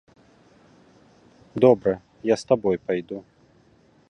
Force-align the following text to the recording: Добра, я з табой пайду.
Добра, 1.67 1.93
я 2.33 2.41
з 2.45 2.51
табой 2.53 2.77
пайду. 2.89 3.17